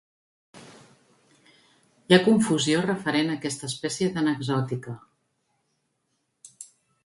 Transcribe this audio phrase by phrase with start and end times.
[0.55, 4.99] Hi ha confusió referent a aquesta espècie tan exòtica.